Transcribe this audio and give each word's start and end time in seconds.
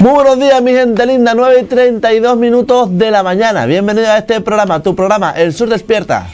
Muy 0.00 0.12
buenos 0.12 0.38
días, 0.38 0.62
mi 0.62 0.72
gente 0.72 1.04
linda, 1.04 1.34
9 1.34 1.60
y 1.60 1.64
32 1.64 2.38
minutos 2.38 2.96
de 2.96 3.10
la 3.10 3.22
mañana. 3.22 3.66
Bienvenido 3.66 4.10
a 4.10 4.16
este 4.16 4.40
programa, 4.40 4.82
tu 4.82 4.96
programa, 4.96 5.32
El 5.32 5.52
Sur 5.52 5.68
Despierta. 5.68 6.26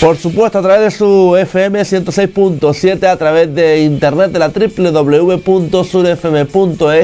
Por 0.00 0.16
supuesto, 0.16 0.60
a 0.60 0.62
través 0.62 0.80
de 0.80 0.90
su 0.92 1.36
FM 1.36 1.78
106.7, 1.82 3.06
a 3.06 3.18
través 3.18 3.54
de 3.54 3.80
internet 3.80 4.32
de 4.32 4.38
la 4.38 4.48
www.surfm.es 4.48 5.44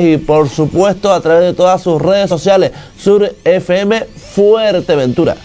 y 0.03 0.17
por 0.17 0.49
supuesto 0.49 1.13
a 1.13 1.21
través 1.21 1.43
de 1.43 1.53
todas 1.53 1.83
sus 1.83 2.01
redes 2.01 2.31
sociales, 2.31 2.73
Sur 2.97 3.31
FM 3.45 4.03
Fuerteventura. 4.35 5.37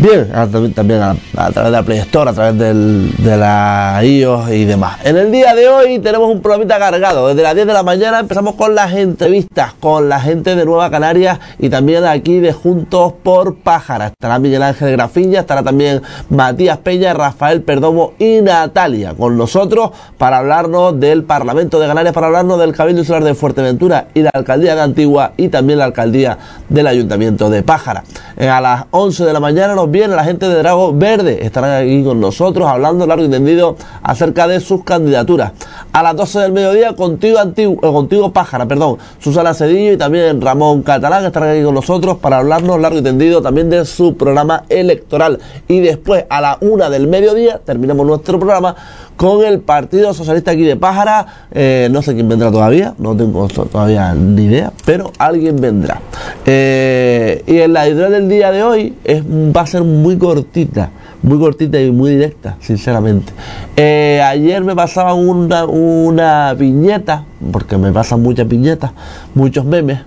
Bien, 0.00 0.26
también 0.74 1.02
a, 1.02 1.14
través 1.52 1.64
de 1.64 1.70
la 1.70 1.82
Play 1.82 1.98
Store, 1.98 2.30
a 2.30 2.32
través 2.32 2.58
de 2.58 3.36
la 3.36 4.00
iOS 4.02 4.50
y 4.50 4.64
demás. 4.64 4.98
En 5.04 5.16
el 5.18 5.30
día 5.30 5.54
de 5.54 5.68
hoy 5.68 5.98
tenemos 5.98 6.30
un 6.30 6.40
programita 6.40 6.78
cargado. 6.78 7.28
Desde 7.28 7.42
las 7.42 7.54
10 7.54 7.66
de 7.66 7.72
la 7.72 7.82
mañana 7.82 8.20
empezamos 8.20 8.54
con 8.54 8.74
las 8.74 8.94
entrevistas 8.94 9.74
con 9.78 10.08
la 10.08 10.18
gente 10.18 10.56
de 10.56 10.64
Nueva 10.64 10.90
Canarias 10.90 11.38
y 11.58 11.68
también 11.68 12.04
aquí 12.04 12.40
de 12.40 12.52
Juntos 12.52 13.12
por 13.22 13.56
Pájara. 13.56 14.06
Estará 14.06 14.38
Miguel 14.38 14.62
Ángel 14.62 14.92
Grafilla, 14.92 15.40
estará 15.40 15.62
también 15.62 16.00
Matías 16.30 16.78
Peña, 16.78 17.12
Rafael 17.12 17.62
Perdomo 17.62 18.14
y 18.18 18.40
Natalia 18.40 19.14
con 19.14 19.36
nosotros 19.36 19.90
para 20.16 20.38
hablarnos 20.38 20.98
del 20.98 21.24
Parlamento 21.24 21.78
de 21.78 21.86
Canarias, 21.86 22.14
para 22.14 22.28
hablarnos 22.28 22.58
del 22.58 22.72
Cabildo 22.72 23.02
Insular 23.02 23.24
de 23.24 23.34
Fuerteventura 23.34 24.06
y 24.14 24.22
la 24.22 24.30
Alcaldía 24.32 24.74
de 24.74 24.80
Antigua 24.80 25.32
y 25.36 25.48
también 25.48 25.78
la 25.78 25.84
Alcaldía 25.84 26.38
del 26.68 26.86
Ayuntamiento 26.86 27.50
de 27.50 27.62
Pájara. 27.62 28.04
Eh, 28.36 28.48
a 28.48 28.60
las 28.60 28.84
11 28.90 29.24
de 29.24 29.32
la 29.32 29.40
mañana 29.40 29.74
nos 29.74 29.81
viene 29.86 30.14
la 30.16 30.24
gente 30.24 30.48
de 30.48 30.56
Drago 30.56 30.92
Verde. 30.92 31.44
Estarán 31.44 31.82
aquí 31.82 32.02
con 32.04 32.20
nosotros 32.20 32.68
hablando 32.68 33.06
largo 33.06 33.22
y 33.22 33.26
entendido 33.26 33.76
acerca 34.02 34.46
de 34.46 34.60
sus 34.60 34.84
candidaturas. 34.84 35.52
A 35.92 36.02
las 36.02 36.16
12 36.16 36.40
del 36.40 36.52
mediodía, 36.52 36.94
contigo, 36.94 37.38
antiguo, 37.38 37.76
eh, 37.76 37.92
contigo 37.92 38.32
Pájara, 38.32 38.66
perdón, 38.66 38.98
Susana 39.18 39.54
Cedillo 39.54 39.92
y 39.92 39.96
también 39.96 40.40
Ramón 40.40 40.82
Catalán 40.82 41.24
estarán 41.24 41.50
aquí 41.50 41.62
con 41.62 41.74
nosotros 41.74 42.18
para 42.18 42.38
hablarnos 42.38 42.80
largo 42.80 42.98
y 42.98 43.02
tendido 43.02 43.42
también 43.42 43.70
de 43.70 43.84
su 43.84 44.16
programa 44.16 44.64
electoral. 44.68 45.38
Y 45.68 45.80
después, 45.80 46.24
a 46.28 46.40
la 46.40 46.58
una 46.60 46.90
del 46.90 47.06
mediodía, 47.08 47.60
terminamos 47.64 48.06
nuestro 48.06 48.38
programa 48.38 48.74
con 49.16 49.44
el 49.44 49.60
Partido 49.60 50.14
Socialista 50.14 50.52
aquí 50.52 50.62
de 50.62 50.76
Pájara. 50.76 51.26
Eh, 51.52 51.88
no 51.90 52.02
sé 52.02 52.14
quién 52.14 52.28
vendrá 52.28 52.50
todavía, 52.50 52.94
no 52.98 53.16
tengo 53.16 53.46
todavía 53.48 54.14
ni 54.14 54.44
idea, 54.44 54.72
pero 54.84 55.12
alguien 55.18 55.60
vendrá. 55.60 56.00
Eh, 56.46 57.42
y 57.46 57.58
en 57.58 57.72
la 57.72 57.88
idea 57.88 58.08
del 58.08 58.28
día 58.28 58.50
de 58.50 58.62
hoy 58.62 58.94
es, 59.04 59.22
va 59.24 59.62
a 59.62 59.66
ser 59.66 59.84
muy 59.84 60.18
cortita, 60.18 60.90
muy 61.22 61.38
cortita 61.38 61.80
y 61.80 61.90
muy 61.90 62.10
directa, 62.10 62.56
sinceramente. 62.60 63.32
Eh, 63.76 64.20
ayer 64.24 64.62
me 64.64 64.74
pasaba 64.74 65.14
una, 65.14 65.64
una 65.64 66.54
viñeta, 66.54 67.24
porque 67.50 67.76
me 67.78 67.92
pasan 67.92 68.22
muchas 68.22 68.48
viñetas, 68.48 68.92
muchos 69.34 69.64
memes, 69.64 70.00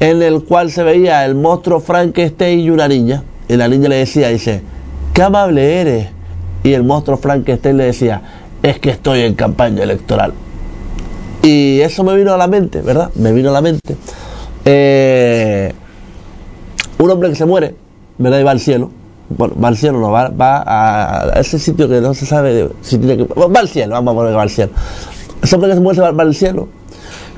en 0.00 0.22
el 0.22 0.44
cual 0.44 0.70
se 0.70 0.82
veía 0.82 1.24
el 1.24 1.34
monstruo 1.34 1.80
Frankenstein 1.80 2.60
y 2.60 2.70
una 2.70 2.88
niña. 2.88 3.22
Y 3.48 3.56
la 3.56 3.68
niña 3.68 3.88
le 3.88 3.96
decía, 3.96 4.28
dice, 4.28 4.62
qué 5.12 5.22
amable 5.22 5.80
eres 5.80 6.08
y 6.62 6.72
el 6.72 6.84
monstruo 6.84 7.16
Frankenstein 7.16 7.76
le 7.76 7.84
decía, 7.84 8.22
es 8.62 8.78
que 8.78 8.90
estoy 8.90 9.22
en 9.22 9.34
campaña 9.34 9.82
electoral. 9.82 10.32
Y 11.42 11.80
eso 11.80 12.04
me 12.04 12.14
vino 12.16 12.32
a 12.32 12.36
la 12.36 12.46
mente, 12.46 12.82
¿verdad? 12.82 13.10
Me 13.14 13.32
vino 13.32 13.50
a 13.50 13.52
la 13.52 13.62
mente. 13.62 13.96
Eh, 14.64 15.72
un 16.98 17.10
hombre 17.10 17.30
que 17.30 17.34
se 17.34 17.46
muere, 17.46 17.74
¿verdad? 18.18 18.40
Y 18.40 18.42
va 18.42 18.50
al 18.50 18.60
cielo. 18.60 18.90
Bueno, 19.30 19.54
va 19.62 19.68
al 19.68 19.76
cielo, 19.76 20.00
no, 20.00 20.10
va, 20.10 20.28
va 20.28 20.64
a 20.66 21.40
ese 21.40 21.58
sitio 21.58 21.88
que 21.88 22.00
no 22.00 22.14
se 22.14 22.26
sabe 22.26 22.68
si 22.82 22.98
tiene 22.98 23.16
que... 23.16 23.24
Va 23.24 23.60
al 23.60 23.68
cielo, 23.68 23.92
vamos 23.92 24.12
a 24.12 24.16
poner 24.16 24.32
que 24.32 24.36
va 24.36 24.42
al 24.42 24.50
cielo. 24.50 24.72
Ese 25.42 25.54
hombre 25.54 25.70
que 25.70 25.76
se 25.76 25.80
muere 25.80 26.00
va, 26.00 26.10
va 26.10 26.22
al 26.24 26.34
cielo. 26.34 26.68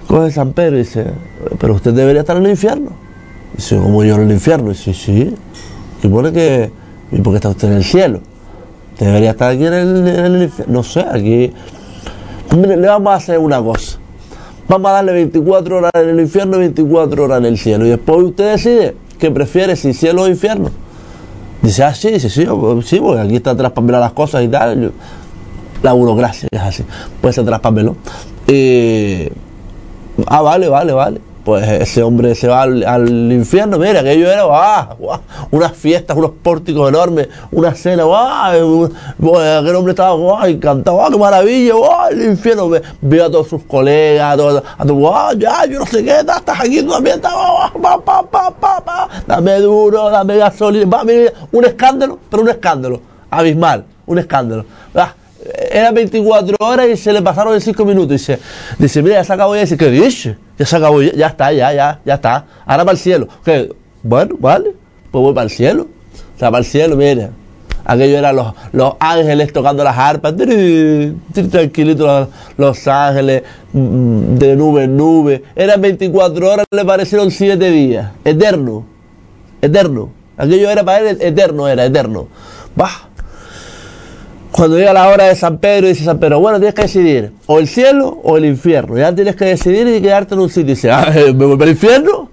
Coge 0.07 0.31
San 0.31 0.53
Pedro 0.53 0.77
y 0.77 0.81
dice, 0.81 1.07
pero 1.59 1.75
usted 1.75 1.93
debería 1.93 2.23
estar 2.23 2.37
en 2.37 2.45
el 2.45 2.51
infierno. 2.51 2.91
Dice, 3.55 3.77
como 3.77 4.03
yo 4.05 4.15
en 4.17 4.23
el 4.23 4.33
infierno? 4.33 4.71
Dice, 4.71 4.95
sí. 4.95 5.35
Y 6.03 6.09
pone 6.09 6.33
que, 6.33 6.71
¿y 7.13 7.21
por 7.21 7.33
qué 7.33 7.37
está 7.37 7.51
usted 7.51 7.69
en 7.69 7.75
el 7.75 7.85
cielo? 7.85 8.21
Debería 8.99 9.31
estar 9.31 9.53
aquí 9.53 9.67
en 9.67 9.73
el, 9.73 10.43
infierno. 10.43 10.73
No 10.73 10.83
sé, 10.83 11.01
aquí. 11.01 11.53
le 12.51 12.87
vamos 12.87 13.13
a 13.13 13.17
hacer 13.17 13.39
una 13.39 13.63
cosa. 13.63 13.99
Vamos 14.69 14.91
a 14.91 14.95
darle 14.95 15.13
24 15.13 15.79
horas 15.79 15.91
en 15.95 16.09
el 16.09 16.21
infierno 16.21 16.57
y 16.57 16.61
24 16.61 17.25
horas 17.25 17.39
en 17.39 17.47
el 17.47 17.59
cielo. 17.59 17.87
Y 17.87 17.91
después 17.91 18.23
usted 18.23 18.53
decide 18.53 18.97
qué 19.19 19.31
prefiere, 19.31 19.77
si 19.77 19.93
cielo 19.93 20.23
o 20.23 20.29
infierno. 20.29 20.71
Dice, 21.63 21.85
ah, 21.85 21.95
sí, 21.95 22.11
dice, 22.11 22.29
sí, 22.29 22.47
sí, 22.85 23.01
porque 23.01 23.21
aquí 23.21 23.37
está 23.37 23.55
mirar 23.81 24.01
las 24.01 24.13
cosas 24.13 24.43
y 24.43 24.49
tal. 24.49 24.93
La 25.83 25.93
burocracia 25.93 26.49
es 26.51 26.61
así. 26.61 26.85
Puede 27.21 27.33
ser 27.33 27.45
traspamelo. 27.45 27.97
Y. 28.47 29.29
Ah, 30.27 30.43
vale, 30.43 30.69
vale, 30.69 30.93
vale 30.93 31.32
pues 31.45 31.69
ese 31.69 32.03
hombre 32.03 32.35
se 32.35 32.49
va 32.49 32.63
al, 32.63 33.33
infierno. 33.33 33.79
Mira, 33.79 34.01
aquello 34.01 34.31
era 34.31 34.45
¡ah! 34.51 34.97
unas 35.51 35.73
fiestas, 35.73 36.17
unos 36.17 36.33
pórticos 36.43 36.89
enormes, 36.89 37.29
una 37.51 37.75
cena, 37.75 38.05
¡ah! 38.07 38.51
aquel 38.51 39.77
hombre 39.77 39.91
estaba 39.91 40.41
¡ah! 40.41 40.49
encantado, 40.49 41.03
¡ah! 41.03 41.09
¡qué 41.11 41.19
maravilla! 41.19 41.75
¡ah! 41.91 42.09
el 42.11 42.25
infierno! 42.25 42.71
Veo 43.01 43.27
a 43.27 43.31
todos 43.31 43.49
sus 43.49 43.63
colegas, 43.65 44.37
todos, 44.37 44.63
a 44.79 45.35
ya! 45.35 45.67
Yo 45.67 45.81
no 45.81 45.87
sé 45.87 46.05
qué, 46.05 46.21
estás 46.21 46.61
aquí 46.61 46.83
también, 46.83 47.21
pa, 47.21 47.99
pa, 48.05 48.23
pa, 48.23 48.81
pa, 48.81 49.09
dame 49.27 49.61
duro, 49.61 50.11
dame 50.11 50.37
gasolina, 50.37 50.87
va, 50.87 51.05
mira, 51.05 51.33
un 51.51 51.65
escándalo, 51.65 52.19
pero 52.31 52.43
un 52.43 52.49
escándalo, 52.51 53.01
abismal, 53.31 53.85
un 54.07 54.19
escándalo. 54.19 54.65
¡ah! 54.95 55.15
Era 55.71 55.91
24 55.91 56.57
horas 56.61 56.89
y 56.89 56.97
se 56.97 57.13
le 57.13 57.23
pasaron 57.23 57.55
en 57.55 57.61
5 57.61 57.85
minutos. 57.85 58.11
Dice, 58.11 58.39
dice, 58.79 59.03
mira, 59.03 59.17
ya 59.17 59.25
se 59.25 59.33
acabó 59.33 59.55
ya. 59.55 59.63
Dice, 59.63 59.77
¿qué 59.77 59.91
dice? 59.91 60.37
Ya 60.59 60.67
se 60.67 60.77
acabó, 60.77 61.03
ya, 61.03 61.27
está, 61.27 61.53
ya, 61.53 61.73
ya, 61.73 62.01
ya 62.05 62.15
está. 62.15 62.47
Ahora 62.65 62.85
para 62.85 62.93
el 62.93 62.99
cielo. 62.99 63.29
¿Qué? 63.45 63.73
Bueno, 64.03 64.37
vale, 64.39 64.73
pues 65.11 65.23
voy 65.23 65.35
para 65.35 65.45
el 65.45 65.51
cielo. 65.51 65.89
O 66.37 66.39
sea, 66.39 66.51
para 66.51 66.61
el 66.61 66.67
cielo, 66.67 66.97
mira. 66.97 67.31
Aquello 67.85 68.19
eran 68.19 68.37
los, 68.37 68.55
los 68.73 68.95
ángeles 69.01 69.53
tocando 69.53 69.83
las 69.83 69.99
arpas, 69.99 70.35
tranquilitos 71.51 72.29
los, 72.57 72.89
ángeles, 72.89 73.43
mm, 73.73 74.37
de 74.37 74.57
nube 74.57 74.85
en 74.85 74.97
nube. 74.97 75.43
Eran 75.57 75.81
24 75.81 76.49
horas, 76.49 76.67
le 76.71 76.85
parecieron 76.85 77.31
7 77.33 77.71
días. 77.71 78.13
Eterno, 78.25 78.85
eterno. 79.61 80.11
Aquello 80.37 80.71
era 80.71 80.85
para 80.85 81.11
él, 81.11 81.19
eterno 81.21 81.67
era, 81.67 81.85
eterno. 81.85 82.29
Bah 82.77 83.09
cuando 84.63 84.79
llega 84.79 84.93
la 84.93 85.09
hora 85.09 85.25
de 85.25 85.35
San 85.35 85.59
Pedro, 85.59 85.89
dice 85.89 86.05
San 86.05 86.21
Pedro, 86.21 86.39
bueno, 86.39 86.59
tienes 86.59 86.77
que 86.77 86.83
decidir 86.83 87.33
o 87.47 87.59
el 87.59 87.67
cielo 87.67 88.21
o 88.23 88.37
el 88.37 88.45
infierno. 88.45 88.97
Ya 88.97 89.13
tienes 89.13 89.35
que 89.35 89.47
decidir 89.47 89.89
y 89.89 90.01
quedarte 90.01 90.35
en 90.35 90.41
un 90.41 90.49
sitio. 90.49 90.67
Y 90.71 90.75
dice, 90.77 90.89
ah, 90.89 91.13
¿me 91.13 91.33
voy 91.33 91.57
para 91.57 91.65
el 91.65 91.71
infierno? 91.73 92.31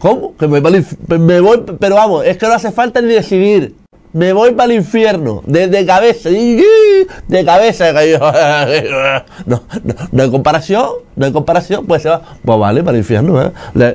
¿Cómo? 0.00 0.36
Que 0.36 0.48
me 0.48 0.58
voy, 0.58 0.84
me 1.06 1.40
voy, 1.40 1.62
pero 1.78 1.94
vamos, 1.94 2.26
es 2.26 2.36
que 2.36 2.48
no 2.48 2.54
hace 2.54 2.72
falta 2.72 3.00
ni 3.00 3.06
decidir. 3.06 3.76
Me 4.12 4.32
voy 4.32 4.54
para 4.54 4.72
el 4.72 4.78
infierno, 4.80 5.44
de, 5.46 5.86
cabeza, 5.86 6.30
de 6.30 7.44
cabeza. 7.44 9.24
No, 9.46 9.62
no, 9.84 9.94
no 10.10 10.22
hay 10.24 10.30
comparación, 10.32 10.88
no 11.14 11.26
hay 11.26 11.32
comparación, 11.32 11.86
pues 11.86 12.02
se 12.02 12.08
va, 12.08 12.22
pues 12.44 12.58
vale, 12.58 12.82
para 12.82 12.96
el 12.96 13.02
infierno, 13.02 13.40
¿eh? 13.40 13.52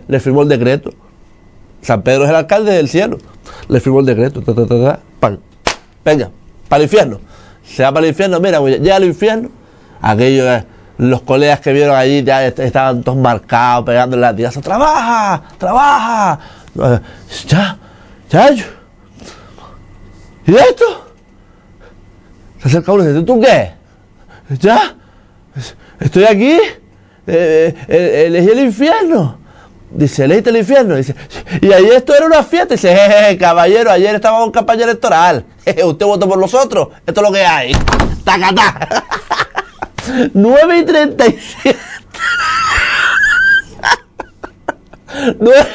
le, 0.08 0.20
firmó 0.22 0.44
el 0.44 0.48
decreto. 0.48 0.92
San 1.82 2.02
Pedro 2.02 2.24
es 2.24 2.30
el 2.30 2.38
alcalde 2.38 2.72
del 2.72 2.88
cielo, 2.88 3.18
le 3.68 3.82
firmó 3.82 4.00
el 4.00 4.06
decreto, 4.06 4.42
venga, 6.06 6.32
para 6.70 6.78
el 6.78 6.84
infierno 6.84 7.33
se 7.66 7.84
va 7.84 7.92
para 7.92 8.06
el 8.06 8.12
infierno, 8.12 8.40
mira, 8.40 8.60
llega 8.60 8.96
al 8.96 9.06
infierno, 9.06 9.50
aquellos, 10.02 10.46
eh, 10.48 10.66
los 10.98 11.22
colegas 11.22 11.60
que 11.60 11.74
vieron 11.74 11.96
allí 11.96 12.24
ya 12.24 12.46
estaban 12.46 13.04
todos 13.04 13.18
marcados, 13.18 13.86
pegando 13.86 14.18
la 14.18 14.36
tiraza, 14.36 14.62
trabaja, 14.62 15.44
trabaja, 15.58 16.40
eh, 16.82 17.00
ya, 17.48 17.78
ya, 18.30 18.52
¿y 20.46 20.56
esto? 20.56 21.08
Se 22.62 22.68
acerca 22.68 22.92
uno 22.92 23.04
y 23.04 23.08
dice, 23.08 23.24
¿tú 23.24 23.42
qué? 23.42 23.74
¿Ya? 24.60 24.96
¿Estoy 26.00 26.24
aquí? 26.26 26.58
Eh, 27.28 28.26
elegí 28.26 28.50
el 28.50 28.60
infierno. 28.60 29.43
Dice, 29.96 30.28
¿leíste 30.28 30.50
el 30.50 30.58
infierno? 30.58 30.96
Dice, 30.96 31.16
y 31.62 31.72
ahí 31.72 31.86
esto 31.86 32.16
era 32.16 32.26
una 32.26 32.44
fiesta. 32.44 32.74
Dice, 32.74 32.96
jeje, 32.96 33.38
caballero, 33.38 33.92
ayer 33.92 34.16
estábamos 34.16 34.48
en 34.48 34.52
campaña 34.52 34.86
electoral. 34.86 35.46
usted 35.86 36.06
votó 36.06 36.28
por 36.28 36.40
los 36.40 36.54
otros. 36.54 36.90
Esto 37.06 37.22
es 37.22 37.28
lo 37.28 37.34
que 37.34 37.46
hay. 37.46 37.74
Tacatá. 38.24 39.06
9 40.34 40.78
y 40.80 40.84
37. 40.84 41.80
9... 45.40 45.68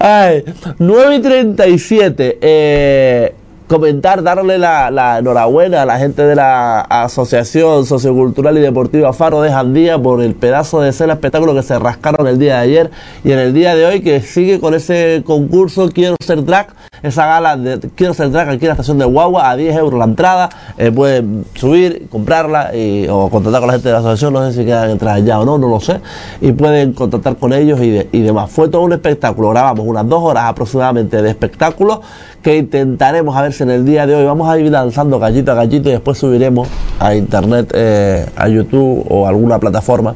Ay, 0.00 0.44
9 0.78 1.16
y 1.16 1.22
37. 1.22 2.38
Eh, 2.40 3.34
comentar, 3.66 4.22
darle 4.22 4.58
la, 4.58 5.18
enhorabuena 5.18 5.82
a 5.82 5.86
la 5.86 5.98
gente 5.98 6.22
de 6.22 6.34
la 6.34 6.80
Asociación 6.80 7.84
Sociocultural 7.84 8.56
y 8.56 8.60
Deportiva 8.60 9.12
Faro 9.12 9.42
de 9.42 9.50
Jandía 9.50 9.98
por 9.98 10.22
el 10.22 10.34
pedazo 10.34 10.80
de 10.80 10.90
escena 10.90 11.14
espectáculo 11.14 11.54
que 11.54 11.62
se 11.62 11.78
rascaron 11.78 12.26
el 12.26 12.38
día 12.38 12.54
de 12.54 12.60
ayer 12.60 12.90
y 13.24 13.32
en 13.32 13.38
el 13.38 13.52
día 13.52 13.74
de 13.74 13.86
hoy 13.86 14.00
que 14.02 14.20
sigue 14.20 14.60
con 14.60 14.74
ese 14.74 15.22
concurso 15.24 15.90
Quiero 15.90 16.16
ser 16.20 16.44
drag 16.44 16.68
esa 17.02 17.26
gala 17.26 17.56
de 17.56 17.78
quiero 17.94 18.14
ser 18.14 18.30
drag 18.30 18.48
aquí 18.48 18.64
en 18.64 18.68
la 18.68 18.72
estación 18.72 18.98
de 18.98 19.04
Guagua 19.04 19.50
a 19.50 19.56
10 19.56 19.76
euros 19.76 19.98
la 19.98 20.04
entrada. 20.04 20.48
Eh, 20.78 20.90
pueden 20.90 21.44
subir, 21.54 22.08
comprarla 22.10 22.74
y, 22.74 23.06
o 23.08 23.28
contactar 23.28 23.60
con 23.60 23.68
la 23.68 23.74
gente 23.74 23.88
de 23.88 23.92
la 23.92 24.00
asociación. 24.00 24.32
No 24.32 24.46
sé 24.46 24.58
si 24.58 24.64
quedan 24.64 24.90
entradas 24.90 25.24
ya 25.24 25.40
o 25.40 25.44
no, 25.44 25.58
no 25.58 25.68
lo 25.68 25.80
sé. 25.80 26.00
Y 26.40 26.52
pueden 26.52 26.92
contactar 26.92 27.36
con 27.36 27.52
ellos 27.52 27.80
y, 27.80 28.06
y 28.12 28.22
demás. 28.22 28.50
Fue 28.50 28.68
todo 28.68 28.82
un 28.82 28.92
espectáculo. 28.92 29.50
Grabamos 29.50 29.86
unas 29.86 30.08
dos 30.08 30.22
horas 30.22 30.44
aproximadamente 30.44 31.22
de 31.22 31.30
espectáculo 31.30 32.00
que 32.42 32.56
intentaremos 32.56 33.36
a 33.36 33.42
ver 33.42 33.52
si 33.52 33.64
en 33.64 33.70
el 33.70 33.84
día 33.84 34.06
de 34.06 34.14
hoy 34.14 34.24
vamos 34.24 34.48
a 34.48 34.58
ir 34.58 34.70
lanzando 34.70 35.18
gallito 35.18 35.52
a 35.52 35.54
gallito 35.54 35.88
y 35.88 35.92
después 35.92 36.18
subiremos 36.18 36.68
a 37.00 37.14
internet, 37.14 37.72
eh, 37.74 38.26
a 38.36 38.48
YouTube 38.48 39.04
o 39.08 39.26
alguna 39.26 39.58
plataforma 39.58 40.14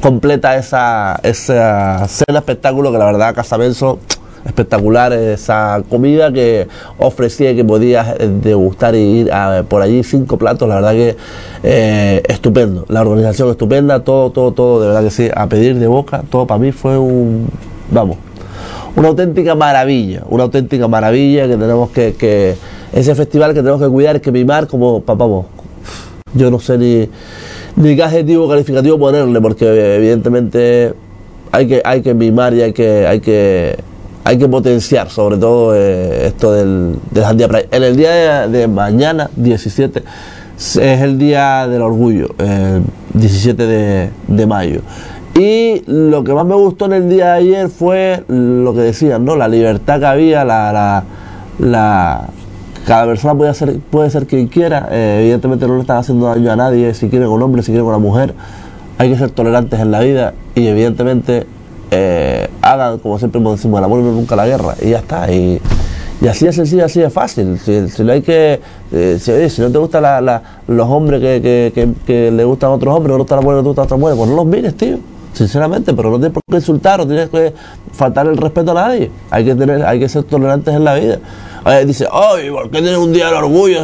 completa 0.00 0.56
esa, 0.56 1.18
esa 1.24 2.06
cena 2.06 2.38
espectáculo 2.38 2.92
que 2.92 2.98
la 2.98 3.06
verdad 3.06 3.34
Casa 3.34 3.56
Benzo 3.56 3.98
espectacular 4.46 5.12
esa 5.12 5.82
comida 5.88 6.32
que 6.32 6.68
ofrecía 6.98 7.54
que 7.54 7.64
podías 7.64 8.14
eh, 8.18 8.28
degustar 8.28 8.94
y 8.94 9.20
ir 9.20 9.32
a, 9.32 9.64
por 9.68 9.82
allí 9.82 10.02
cinco 10.02 10.38
platos 10.38 10.68
la 10.68 10.76
verdad 10.76 10.92
que 10.92 11.16
eh, 11.62 12.22
estupendo. 12.28 12.86
La 12.88 13.02
organización 13.02 13.50
estupenda 13.50 14.00
todo 14.04 14.30
todo 14.30 14.52
todo 14.52 14.80
de 14.80 14.86
verdad 14.88 15.02
que 15.02 15.10
sí 15.10 15.28
a 15.34 15.46
pedir 15.48 15.78
de 15.78 15.86
boca 15.86 16.22
todo 16.30 16.46
para 16.46 16.58
mí 16.58 16.72
fue 16.72 16.96
un 16.96 17.48
vamos 17.90 18.18
una 18.94 19.08
auténtica 19.08 19.54
maravilla 19.54 20.22
una 20.28 20.44
auténtica 20.44 20.88
maravilla 20.88 21.46
que 21.46 21.56
tenemos 21.56 21.90
que, 21.90 22.14
que 22.14 22.56
ese 22.92 23.14
festival 23.14 23.52
que 23.52 23.60
tenemos 23.60 23.82
que 23.82 23.88
cuidar 23.88 24.20
que 24.20 24.32
mimar 24.32 24.66
como 24.66 25.00
vamos 25.00 25.46
yo 26.34 26.50
no 26.50 26.58
sé 26.60 26.78
ni 26.78 27.08
ni 27.76 27.96
qué 27.96 28.02
adjetivo 28.02 28.48
calificativo 28.48 28.98
ponerle 28.98 29.40
porque 29.40 29.96
evidentemente 29.96 30.94
hay 31.52 31.66
que 31.66 31.82
hay 31.84 32.02
que 32.02 32.14
mimar 32.14 32.54
y 32.54 32.62
hay 32.62 32.72
que 32.72 33.06
hay 33.06 33.20
que 33.20 33.76
hay 34.26 34.38
que 34.38 34.48
potenciar 34.48 35.08
sobre 35.08 35.36
todo 35.36 35.72
eh, 35.72 36.26
esto 36.26 36.50
del, 36.52 36.96
del 37.12 37.36
día 37.36 37.46
Pride. 37.46 37.68
En 37.70 37.84
el 37.84 37.96
día 37.96 38.48
de, 38.48 38.66
mañana, 38.66 39.30
17, 39.36 40.02
es 40.58 40.76
el 40.76 41.16
día 41.16 41.68
del 41.68 41.80
orgullo, 41.80 42.34
eh, 42.38 42.80
17 43.14 43.66
de, 43.66 44.10
de, 44.26 44.46
mayo. 44.46 44.80
Y 45.36 45.84
lo 45.86 46.24
que 46.24 46.34
más 46.34 46.44
me 46.44 46.56
gustó 46.56 46.86
en 46.86 46.94
el 46.94 47.08
día 47.08 47.26
de 47.26 47.38
ayer 47.38 47.68
fue 47.68 48.24
lo 48.26 48.74
que 48.74 48.80
decían, 48.80 49.24
¿no? 49.24 49.36
La 49.36 49.46
libertad 49.46 50.00
que 50.00 50.06
había, 50.06 50.44
la, 50.44 50.72
la, 50.72 51.04
la 51.60 52.26
cada 52.84 53.06
persona 53.06 53.36
puede 53.36 53.54
ser, 53.54 53.78
puede 53.78 54.10
ser 54.10 54.26
quien 54.26 54.48
quiera, 54.48 54.88
eh, 54.90 55.18
evidentemente 55.20 55.68
no 55.68 55.76
le 55.76 55.82
están 55.82 55.98
haciendo 55.98 56.26
daño 56.26 56.50
a 56.50 56.56
nadie, 56.56 56.94
si 56.94 57.08
quieren 57.08 57.28
con 57.28 57.36
un 57.36 57.44
hombre, 57.44 57.62
si 57.62 57.66
quieren 57.66 57.84
con 57.84 57.94
una 57.94 58.04
mujer, 58.04 58.34
hay 58.98 59.08
que 59.08 59.16
ser 59.16 59.30
tolerantes 59.30 59.78
en 59.78 59.92
la 59.92 60.00
vida 60.00 60.34
y 60.56 60.66
evidentemente 60.66 61.46
eh, 61.90 62.48
hagan, 62.62 62.98
como 62.98 63.18
siempre 63.18 63.40
decimos, 63.40 63.78
el 63.78 63.84
amor 63.84 64.00
nunca 64.00 64.36
la 64.36 64.46
guerra, 64.46 64.74
y 64.80 64.90
ya 64.90 64.98
está. 64.98 65.32
Y, 65.32 65.60
así 66.28 66.46
es 66.46 66.56
sencillo, 66.56 66.84
así 66.84 67.02
es 67.02 67.12
fácil. 67.12 67.58
Si, 67.58 67.88
si 67.88 68.02
no 68.02 68.12
hay 68.12 68.22
que, 68.22 68.60
eh, 68.92 69.18
si, 69.20 69.60
no 69.60 69.70
te 69.70 69.78
gustan 69.78 70.04
los 70.66 70.88
hombres 70.88 71.20
que, 71.20 72.30
le 72.32 72.44
gustan 72.44 72.70
a 72.70 72.74
otros 72.74 72.94
hombres, 72.94 73.12
no 73.12 73.18
gustan 73.18 73.36
las 73.36 73.44
mujeres 73.44 73.66
otras 73.66 73.98
mujeres, 73.98 74.18
pues 74.18 74.30
no 74.30 74.36
los 74.36 74.46
mires, 74.46 74.76
tío. 74.76 74.98
Sinceramente, 75.32 75.92
pero 75.92 76.10
no 76.10 76.16
tienes 76.16 76.32
por 76.32 76.42
qué 76.48 76.56
insultar 76.56 76.98
o 77.02 77.06
tienes 77.06 77.28
que 77.28 77.52
faltar 77.92 78.26
el 78.26 78.38
respeto 78.38 78.70
a 78.70 78.74
nadie. 78.74 79.10
Hay 79.30 79.44
que 79.44 79.54
tener, 79.54 79.84
hay 79.84 79.98
que 79.98 80.08
ser 80.08 80.24
tolerantes 80.24 80.74
en 80.74 80.82
la 80.82 80.94
vida. 80.94 81.18
Eh, 81.66 81.84
dice, 81.84 82.08
ay, 82.10 82.50
¿por 82.50 82.70
qué 82.70 82.80
tienes 82.80 82.96
un 82.96 83.12
día 83.12 83.26
del 83.26 83.34
orgullo? 83.34 83.80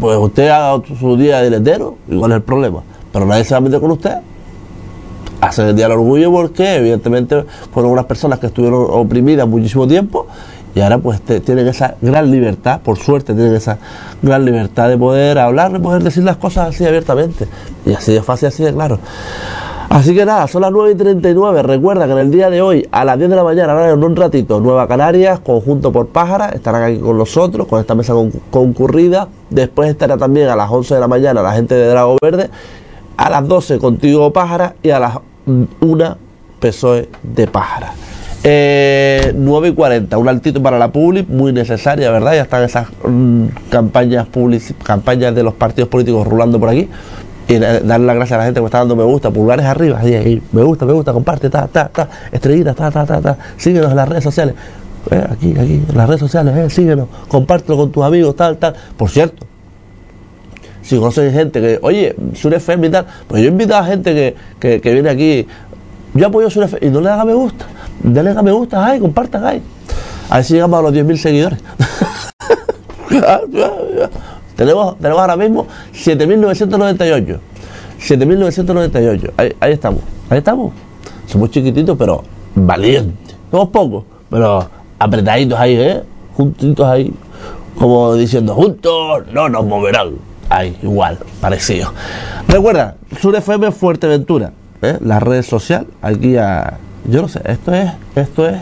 Pues 0.00 0.18
usted 0.18 0.48
haga 0.48 0.82
su 0.98 1.16
día 1.16 1.42
de 1.42 1.50
letero, 1.50 1.96
igual 2.08 2.32
es 2.32 2.36
el 2.36 2.42
problema. 2.42 2.82
Pero 3.12 3.24
nadie 3.24 3.44
se 3.44 3.54
va 3.54 3.58
a 3.58 3.60
meter 3.60 3.78
con 3.78 3.92
usted 3.92 4.16
hacen 5.40 5.66
el 5.66 5.76
Día 5.76 5.86
del 5.86 5.98
Orgullo 5.98 6.30
porque 6.30 6.76
evidentemente 6.76 7.44
fueron 7.72 7.92
unas 7.92 8.06
personas 8.06 8.38
que 8.38 8.46
estuvieron 8.46 8.86
oprimidas 8.90 9.46
muchísimo 9.46 9.86
tiempo 9.86 10.26
y 10.76 10.82
ahora 10.82 10.98
pues 10.98 11.22
te, 11.22 11.40
tienen 11.40 11.66
esa 11.68 11.94
gran 12.02 12.30
libertad, 12.30 12.80
por 12.82 12.98
suerte 12.98 13.32
tienen 13.32 13.54
esa 13.54 13.78
gran 14.22 14.44
libertad 14.44 14.90
de 14.90 14.98
poder 14.98 15.38
hablar, 15.38 15.72
de 15.72 15.80
poder 15.80 16.02
decir 16.02 16.22
las 16.22 16.36
cosas 16.36 16.68
así 16.68 16.84
abiertamente. 16.84 17.48
Y 17.86 17.94
así 17.94 18.12
de 18.12 18.22
fácil, 18.22 18.48
así 18.48 18.62
de 18.62 18.74
claro. 18.74 18.98
Así 19.88 20.14
que 20.14 20.26
nada, 20.26 20.46
son 20.48 20.60
las 20.60 20.72
9 20.72 20.90
y 20.92 20.94
39. 20.96 21.62
Recuerda 21.62 22.04
que 22.04 22.12
en 22.12 22.18
el 22.18 22.30
día 22.30 22.50
de 22.50 22.60
hoy, 22.60 22.86
a 22.90 23.06
las 23.06 23.16
10 23.16 23.30
de 23.30 23.36
la 23.36 23.44
mañana, 23.44 23.72
ahora 23.72 23.90
en 23.90 24.04
un 24.04 24.14
ratito, 24.16 24.60
Nueva 24.60 24.86
Canarias, 24.86 25.40
conjunto 25.40 25.90
por 25.92 26.08
Pájara, 26.08 26.50
estarán 26.50 26.82
aquí 26.82 26.98
con 26.98 27.16
nosotros, 27.16 27.66
con 27.66 27.80
esta 27.80 27.94
mesa 27.94 28.12
concurrida. 28.50 29.28
Después 29.48 29.88
estará 29.88 30.18
también 30.18 30.48
a 30.48 30.56
las 30.56 30.70
11 30.70 30.92
de 30.94 31.00
la 31.00 31.08
mañana 31.08 31.40
la 31.40 31.52
gente 31.52 31.74
de 31.74 31.88
Drago 31.88 32.18
Verde 32.20 32.50
a 33.16 33.30
las 33.30 33.46
12 33.46 33.78
contigo 33.78 34.32
Pájara 34.32 34.74
y 34.82 34.90
a 34.90 35.00
las 35.00 35.18
1 35.46 36.16
PSOE 36.60 37.08
de 37.22 37.46
Pájara. 37.46 37.92
Eh, 38.48 39.32
9 39.34 39.68
y 39.68 39.72
40, 39.72 40.18
un 40.18 40.28
altito 40.28 40.62
para 40.62 40.78
la 40.78 40.92
public, 40.92 41.28
muy 41.28 41.52
necesaria, 41.52 42.10
¿verdad? 42.10 42.34
Ya 42.34 42.42
están 42.42 42.62
esas 42.62 42.86
mm, 43.04 43.46
campañas 43.70 44.28
campañas 44.84 45.34
de 45.34 45.42
los 45.42 45.54
partidos 45.54 45.88
políticos 45.88 46.26
rulando 46.26 46.60
por 46.60 46.68
aquí. 46.68 46.88
Y 47.48 47.58
darle 47.58 48.06
las 48.06 48.16
gracias 48.16 48.32
a 48.32 48.38
la 48.38 48.44
gente 48.44 48.60
que 48.60 48.66
está 48.66 48.78
dando 48.78 48.96
me 48.96 49.04
gusta, 49.04 49.30
pulgares 49.30 49.64
arriba, 49.66 50.00
ahí, 50.00 50.14
ahí, 50.14 50.42
me 50.50 50.64
gusta, 50.64 50.84
me 50.84 50.92
gusta, 50.92 51.12
comparte, 51.12 51.48
ta, 51.48 51.68
ta, 51.68 51.88
ta, 51.88 52.08
estrellitas, 52.32 52.74
ta, 52.74 52.90
ta, 52.90 53.06
ta, 53.06 53.20
ta, 53.20 53.38
síguenos 53.56 53.92
en 53.92 53.96
las 53.96 54.08
redes 54.08 54.24
sociales, 54.24 54.56
eh, 55.12 55.24
aquí, 55.30 55.54
aquí, 55.56 55.84
en 55.88 55.96
las 55.96 56.08
redes 56.08 56.20
sociales, 56.20 56.56
eh, 56.56 56.70
síguenos, 56.70 57.06
compártelo 57.28 57.76
con 57.76 57.92
tus 57.92 58.02
amigos, 58.02 58.34
tal, 58.34 58.56
tal. 58.56 58.74
Por 58.96 59.10
cierto, 59.10 59.45
si 60.86 60.96
conocen 60.98 61.32
gente 61.32 61.60
que, 61.60 61.80
oye, 61.82 62.14
Sure 62.34 62.58
FM 62.58 62.86
y 62.86 62.90
tal, 62.90 63.06
pues 63.26 63.42
yo 63.42 63.48
he 63.48 63.50
invitado 63.50 63.82
a 63.82 63.86
gente 63.86 64.36
que, 64.60 64.80
que, 64.80 64.92
viene 64.92 65.10
aquí, 65.10 65.44
yo 66.14 66.28
apoyo 66.28 66.48
Sure 66.48 66.66
FM 66.66 66.86
y 66.86 66.90
no 66.90 67.00
le 67.00 67.10
haga 67.10 67.24
me 67.24 67.34
gusta, 67.34 67.66
denle 68.04 68.30
a 68.30 68.42
me 68.42 68.52
gusta, 68.52 68.86
ay, 68.86 69.00
compartan, 69.00 69.44
ay. 69.44 69.62
A 70.30 70.36
ver 70.36 70.44
si 70.44 70.54
llegamos 70.54 70.78
a 70.78 70.82
los 70.82 70.92
10.000 70.92 71.16
seguidores. 71.16 71.58
tenemos, 74.56 74.98
tenemos 74.98 75.20
ahora 75.20 75.36
mismo 75.36 75.66
7.998. 75.92 77.38
7.998. 78.00 79.32
Ahí, 79.36 79.56
ahí 79.58 79.72
estamos, 79.72 80.02
ahí 80.30 80.38
estamos. 80.38 80.72
Somos 81.26 81.50
chiquititos, 81.50 81.96
pero 81.98 82.22
valientes. 82.54 83.36
Somos 83.50 83.70
pocos, 83.70 84.04
pero 84.30 84.68
apretaditos 85.00 85.58
ahí, 85.58 85.74
¿eh? 85.74 86.02
Juntitos 86.36 86.86
ahí. 86.86 87.12
Como 87.76 88.14
diciendo, 88.14 88.54
juntos 88.54 89.24
no 89.32 89.48
nos 89.48 89.64
moverán 89.66 90.35
hay 90.48 90.76
igual, 90.82 91.18
parecido. 91.40 91.92
Recuerda, 92.48 92.96
Sur 93.20 93.34
FM 93.36 93.72
Fuerteventura, 93.72 94.52
¿eh? 94.82 94.98
la 95.00 95.20
red 95.20 95.42
social, 95.42 95.86
aquí 96.02 96.36
a. 96.36 96.78
Yo 97.08 97.22
no 97.22 97.28
sé, 97.28 97.40
esto 97.44 97.72
es. 97.72 97.90
Esto 98.14 98.48
es. 98.48 98.56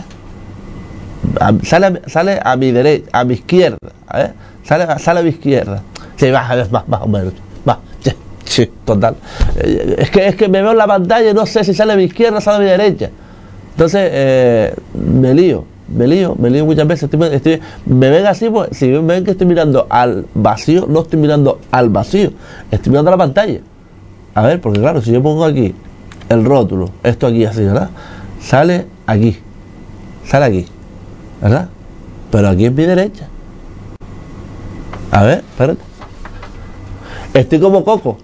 Sale, 1.62 2.02
sale 2.06 2.40
a 2.42 2.56
mi 2.56 2.70
derecha, 2.70 3.08
a 3.12 3.24
mi 3.24 3.34
izquierda, 3.34 3.78
¿eh? 4.14 4.30
sale, 4.62 4.86
sale 4.98 5.20
a 5.20 5.22
mi 5.22 5.30
izquierda. 5.30 5.82
Sí, 6.16 6.30
va, 6.30 6.46
más, 6.70 6.88
más 6.88 7.00
o 7.02 7.08
menos. 7.08 7.32
Va, 7.68 7.78
sí, 8.00 8.12
sí, 8.44 8.70
total. 8.84 9.16
Eh, 9.56 9.96
es 9.98 10.10
que, 10.10 10.26
es 10.28 10.36
que 10.36 10.48
me 10.48 10.62
veo 10.62 10.72
en 10.72 10.78
la 10.78 10.86
pantalla 10.86 11.30
y 11.30 11.34
no 11.34 11.46
sé 11.46 11.64
si 11.64 11.74
sale 11.74 11.94
a 11.94 11.96
mi 11.96 12.04
izquierda 12.04 12.38
o 12.38 12.40
sale 12.40 12.56
a 12.56 12.60
mi 12.60 12.66
derecha. 12.66 13.10
Entonces, 13.72 14.08
eh, 14.12 14.74
me 14.94 15.34
lío 15.34 15.64
me 15.88 16.06
lío, 16.06 16.34
me 16.38 16.50
lío 16.50 16.64
muchas 16.64 16.86
veces. 16.86 17.10
Estoy, 17.12 17.60
me 17.86 18.10
ven 18.10 18.26
así, 18.26 18.48
pues 18.48 18.76
si 18.76 18.88
me 18.88 19.14
ven 19.14 19.24
que 19.24 19.32
estoy 19.32 19.46
mirando 19.46 19.86
al 19.90 20.26
vacío, 20.34 20.86
no 20.88 21.02
estoy 21.02 21.18
mirando 21.18 21.60
al 21.70 21.90
vacío, 21.90 22.32
estoy 22.70 22.90
mirando 22.90 23.10
a 23.10 23.12
la 23.12 23.18
pantalla. 23.18 23.60
A 24.34 24.42
ver, 24.42 24.60
porque 24.60 24.80
claro, 24.80 25.00
si 25.00 25.12
yo 25.12 25.22
pongo 25.22 25.44
aquí 25.44 25.74
el 26.28 26.44
rótulo, 26.44 26.90
esto 27.02 27.26
aquí 27.26 27.44
así, 27.44 27.64
¿verdad? 27.64 27.90
Sale 28.40 28.86
aquí, 29.06 29.38
sale 30.24 30.44
aquí, 30.46 30.66
¿verdad? 31.40 31.68
Pero 32.30 32.48
aquí 32.48 32.66
es 32.66 32.72
mi 32.72 32.84
derecha. 32.84 33.28
A 35.10 35.22
ver, 35.22 35.38
espérate. 35.38 35.82
Estoy 37.34 37.60
como 37.60 37.84
coco. 37.84 38.18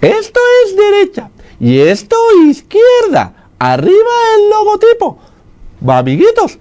Esto 0.00 0.40
es 0.64 0.76
derecha 0.76 1.30
y 1.58 1.78
esto 1.78 2.16
izquierda. 2.48 3.32
Arriba 3.58 4.10
el 4.36 4.50
logotipo. 4.50 5.18
Va, 5.86 5.98
amiguitos. 5.98 6.58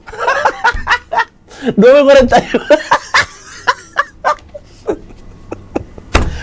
9.41. 1.66 2.62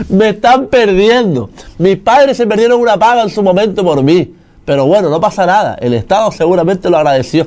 Me 0.08 0.30
están 0.30 0.66
perdiendo. 0.68 1.50
Mis 1.78 1.98
padres 1.98 2.36
se 2.36 2.46
perdieron 2.46 2.80
una 2.80 2.98
paga 2.98 3.22
en 3.22 3.30
su 3.30 3.42
momento 3.42 3.84
por 3.84 4.02
mí. 4.02 4.34
Pero 4.64 4.86
bueno, 4.86 5.10
no 5.10 5.20
pasa 5.20 5.46
nada. 5.46 5.76
El 5.80 5.94
Estado 5.94 6.32
seguramente 6.32 6.88
lo 6.88 6.96
agradeció. 6.96 7.46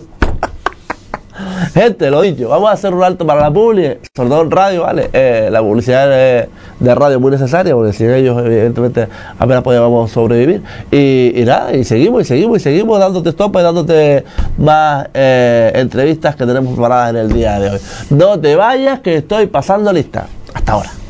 Gente, 1.74 2.10
lo 2.10 2.22
dicho, 2.22 2.50
vamos 2.50 2.70
a 2.70 2.74
hacer 2.74 2.94
un 2.94 3.04
alto 3.04 3.26
para 3.26 3.42
la 3.42 3.52
publicidad, 3.52 3.98
sobre 4.16 4.30
todo 4.30 4.42
en 4.42 4.52
radio, 4.52 4.82
¿vale? 4.84 5.10
Eh, 5.14 5.50
la 5.52 5.62
publicidad 5.62 6.10
de, 6.10 6.50
radio 6.96 7.18
es 7.18 7.22
muy 7.22 7.32
necesaria, 7.32 7.74
porque 7.74 7.94
sin 7.94 8.10
ellos, 8.12 8.38
evidentemente, 8.44 9.08
apenas 9.38 9.64
podíamos 9.64 10.12
sobrevivir. 10.12 10.62
Y, 10.92 11.44
nada, 11.46 11.74
y 11.74 11.84
seguimos, 11.84 12.24
y 12.24 12.26
seguimos, 12.26 12.58
y 12.58 12.60
seguimos 12.62 13.00
dándote 13.00 13.30
stop 13.30 13.56
y 13.58 13.62
dándote 13.62 14.24
más 14.58 15.08
eh, 15.14 15.72
entrevistas 15.76 16.36
que 16.36 16.46
tenemos 16.46 16.74
preparadas 16.74 17.12
en 17.12 17.18
el 17.18 17.34
día 17.34 17.60
de 17.60 17.72
hoy. 17.72 17.80
No 18.10 18.40
te 18.40 18.56
vayas, 18.56 19.00
que 19.00 19.18
estoy 19.18 19.48
pasando 19.48 19.92
lista. 19.92 20.28
Hasta 20.54 20.74
ahora. 20.74 21.03